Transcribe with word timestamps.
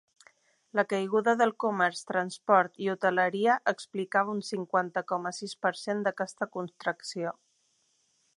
La 0.77 0.83
caiguda 0.93 1.35
del 1.41 1.51
comerç, 1.63 2.01
transport 2.11 2.81
i 2.85 2.89
hoteleria 2.93 3.59
explicava 3.73 4.35
un 4.37 4.41
cinquanta 4.51 5.05
coma 5.13 5.37
sis 5.41 5.55
per 5.67 5.75
cent 5.83 6.03
d’aquesta 6.09 6.53
contracció. 6.59 7.37